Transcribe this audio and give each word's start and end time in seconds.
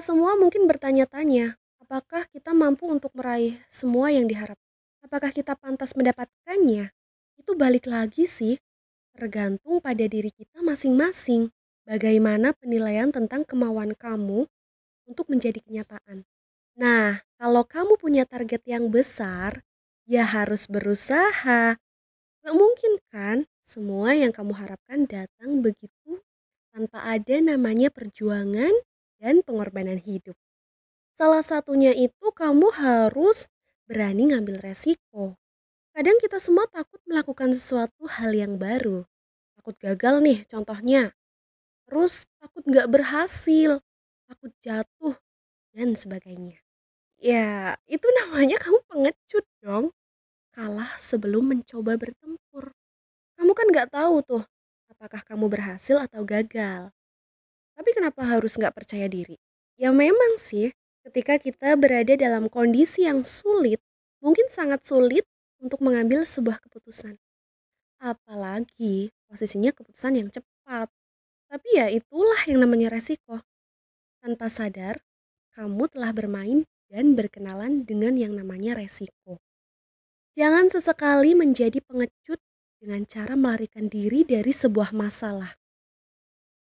semua 0.00 0.32
mungkin 0.40 0.64
bertanya-tanya, 0.64 1.60
apakah 1.76 2.24
kita 2.32 2.56
mampu 2.56 2.88
untuk 2.88 3.12
meraih 3.12 3.60
semua 3.68 4.08
yang 4.08 4.24
diharap? 4.24 4.56
Apakah 5.04 5.28
kita 5.28 5.52
pantas 5.60 5.92
mendapatkannya? 5.92 6.88
Itu 7.36 7.52
balik 7.52 7.84
lagi 7.84 8.24
sih, 8.24 8.56
tergantung 9.12 9.84
pada 9.84 10.08
diri 10.08 10.32
kita 10.32 10.64
masing-masing. 10.64 11.52
Bagaimana 11.84 12.56
penilaian 12.56 13.12
tentang 13.12 13.44
kemauan 13.44 13.92
kamu 13.92 14.48
untuk 15.04 15.28
menjadi 15.28 15.60
kenyataan. 15.60 16.24
Nah, 16.80 17.20
kalau 17.36 17.68
kamu 17.68 18.00
punya 18.00 18.24
target 18.24 18.64
yang 18.64 18.88
besar, 18.88 19.60
ya 20.08 20.24
harus 20.24 20.64
berusaha. 20.64 21.76
Gak 22.40 22.56
mungkin 22.56 23.04
kan 23.12 23.44
semua 23.60 24.16
yang 24.16 24.32
kamu 24.32 24.56
harapkan 24.56 25.04
datang 25.04 25.60
begitu 25.60 26.24
tanpa 26.72 27.04
ada 27.04 27.36
namanya 27.44 27.92
perjuangan 27.92 28.72
dan 29.24 29.40
pengorbanan 29.40 29.96
hidup. 29.96 30.36
Salah 31.16 31.40
satunya 31.40 31.96
itu 31.96 32.28
kamu 32.36 32.68
harus 32.76 33.48
berani 33.88 34.28
ngambil 34.28 34.60
resiko. 34.60 35.40
Kadang 35.96 36.20
kita 36.20 36.36
semua 36.36 36.68
takut 36.68 37.00
melakukan 37.08 37.56
sesuatu 37.56 38.04
hal 38.04 38.36
yang 38.36 38.60
baru. 38.60 39.08
Takut 39.56 39.72
gagal 39.80 40.20
nih 40.20 40.44
contohnya. 40.44 41.16
Terus 41.88 42.28
takut 42.36 42.68
nggak 42.68 42.92
berhasil, 42.92 43.80
takut 44.28 44.52
jatuh, 44.60 45.16
dan 45.72 45.96
sebagainya. 45.96 46.60
Ya, 47.16 47.80
itu 47.88 48.04
namanya 48.20 48.60
kamu 48.60 48.84
pengecut 48.90 49.46
dong. 49.64 49.96
Kalah 50.52 50.92
sebelum 51.00 51.48
mencoba 51.50 51.96
bertempur. 51.96 52.76
Kamu 53.40 53.52
kan 53.56 53.66
nggak 53.72 53.90
tahu 53.94 54.20
tuh, 54.20 54.44
apakah 54.92 55.24
kamu 55.24 55.48
berhasil 55.48 55.96
atau 55.96 56.22
gagal. 56.26 56.92
Tapi 57.74 57.90
kenapa 57.94 58.22
harus 58.26 58.54
nggak 58.54 58.74
percaya 58.74 59.10
diri? 59.10 59.38
Ya 59.74 59.90
memang 59.90 60.38
sih, 60.38 60.70
ketika 61.06 61.36
kita 61.36 61.74
berada 61.74 62.14
dalam 62.14 62.46
kondisi 62.46 63.06
yang 63.06 63.26
sulit, 63.26 63.82
mungkin 64.22 64.46
sangat 64.46 64.86
sulit 64.86 65.26
untuk 65.58 65.82
mengambil 65.82 66.22
sebuah 66.22 66.62
keputusan. 66.62 67.18
Apalagi 67.98 69.10
posisinya 69.26 69.74
keputusan 69.74 70.20
yang 70.20 70.28
cepat. 70.30 70.88
Tapi 71.50 71.68
ya 71.74 71.90
itulah 71.90 72.42
yang 72.46 72.62
namanya 72.62 72.94
resiko. 72.94 73.42
Tanpa 74.22 74.48
sadar, 74.48 75.02
kamu 75.54 75.90
telah 75.90 76.10
bermain 76.14 76.66
dan 76.90 77.18
berkenalan 77.18 77.82
dengan 77.82 78.14
yang 78.14 78.34
namanya 78.38 78.78
resiko. 78.78 79.42
Jangan 80.34 80.66
sesekali 80.66 81.34
menjadi 81.34 81.78
pengecut 81.82 82.42
dengan 82.82 83.06
cara 83.06 83.38
melarikan 83.38 83.86
diri 83.86 84.26
dari 84.26 84.50
sebuah 84.50 84.90
masalah. 84.90 85.54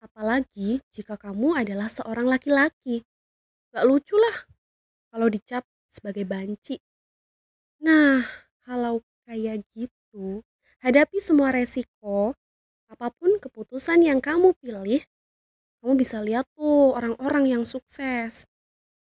Apalagi 0.00 0.80
jika 0.88 1.20
kamu 1.20 1.60
adalah 1.60 1.92
seorang 1.92 2.24
laki-laki. 2.24 3.04
Gak 3.70 3.84
lucu 3.84 4.16
lah 4.16 4.48
kalau 5.12 5.28
dicap 5.28 5.68
sebagai 5.84 6.24
banci. 6.24 6.80
Nah, 7.84 8.24
kalau 8.64 9.04
kayak 9.28 9.64
gitu, 9.76 10.40
hadapi 10.80 11.18
semua 11.20 11.52
resiko, 11.52 12.32
apa 12.90 13.12
pun 13.14 13.38
keputusan 13.38 14.02
yang 14.02 14.18
kamu 14.18 14.56
pilih, 14.58 15.04
kamu 15.80 15.92
bisa 15.96 16.20
lihat 16.20 16.48
tuh 16.56 16.96
orang-orang 16.96 17.60
yang 17.60 17.64
sukses. 17.64 18.44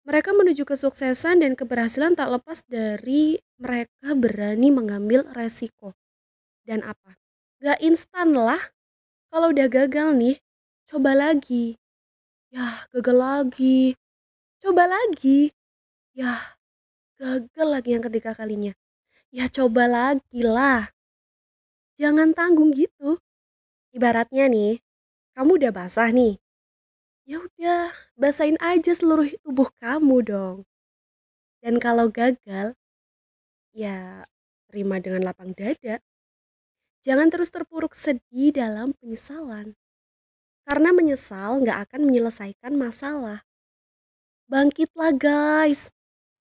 Mereka 0.04 0.36
menuju 0.36 0.68
kesuksesan 0.68 1.40
dan 1.40 1.56
keberhasilan 1.56 2.12
tak 2.12 2.28
lepas 2.28 2.60
dari 2.68 3.40
mereka 3.56 4.12
berani 4.12 4.68
mengambil 4.68 5.24
resiko. 5.32 5.96
Dan 6.64 6.84
apa? 6.84 7.16
Gak 7.64 7.80
instan 7.80 8.36
lah. 8.36 8.60
Kalau 9.32 9.50
udah 9.50 9.66
gagal 9.66 10.12
nih, 10.14 10.36
coba 10.88 11.12
lagi. 11.14 11.76
Ya, 12.54 12.86
gagal 12.94 13.16
lagi. 13.18 13.98
Coba 14.62 14.86
lagi. 14.86 15.50
Ya, 16.14 16.58
gagal 17.18 17.68
lagi 17.68 17.90
yang 17.96 18.04
ketiga 18.04 18.32
kalinya. 18.32 18.72
Ya, 19.34 19.50
coba 19.50 19.90
lagi 19.90 20.40
lah. 20.44 20.94
Jangan 21.98 22.34
tanggung 22.34 22.70
gitu. 22.70 23.18
Ibaratnya 23.94 24.50
nih, 24.50 24.82
kamu 25.34 25.58
udah 25.58 25.72
basah 25.74 26.10
nih 26.14 26.38
ya 27.24 27.40
udah 27.40 27.88
basahin 28.20 28.60
aja 28.60 28.92
seluruh 28.92 29.24
tubuh 29.40 29.72
kamu 29.80 30.16
dong 30.28 30.56
dan 31.64 31.80
kalau 31.80 32.12
gagal 32.12 32.76
ya 33.72 34.28
terima 34.68 35.00
dengan 35.00 35.24
lapang 35.24 35.56
dada 35.56 36.04
jangan 37.00 37.32
terus 37.32 37.48
terpuruk 37.48 37.96
sedih 37.96 38.52
dalam 38.52 38.92
penyesalan 39.00 39.72
karena 40.64 40.90
menyesal 40.96 41.60
nggak 41.60 41.88
akan 41.88 42.00
menyelesaikan 42.08 42.72
masalah. 42.76 43.44
Bangkitlah 44.48 45.12
guys. 45.16 45.92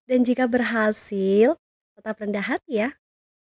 Dan 0.04 0.28
jika 0.28 0.48
berhasil 0.48 1.56
tetap 1.96 2.16
rendah 2.20 2.44
hati 2.44 2.84
ya. 2.84 2.90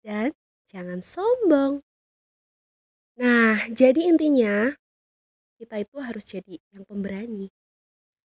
Dan 0.02 0.34
jangan 0.70 0.98
sombong. 1.02 1.82
Nah 3.18 3.70
jadi 3.70 4.10
intinya 4.10 4.74
kita 5.58 5.78
itu 5.82 5.96
harus 6.02 6.26
jadi 6.26 6.58
yang 6.74 6.82
pemberani. 6.82 7.50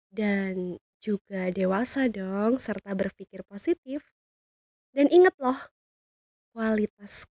Dan 0.10 0.78
juga 1.02 1.50
dewasa 1.54 2.10
dong 2.10 2.62
serta 2.62 2.94
berpikir 2.94 3.42
positif. 3.46 4.14
Dan 4.96 5.12
inget 5.12 5.36
loh, 5.42 5.58
kualitas 6.56 7.28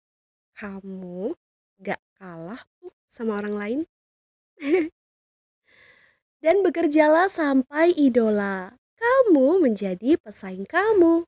kamu 0.55 1.35
gak 1.83 1.99
kalah 2.15 2.63
tuh 2.79 2.93
sama 3.09 3.41
orang 3.41 3.55
lain. 3.57 3.81
Dan 6.45 6.61
bekerjalah 6.61 7.33
sampai 7.33 7.97
idola 7.97 8.77
kamu 9.01 9.65
menjadi 9.65 10.21
pesaing 10.21 10.69
kamu. 10.69 11.25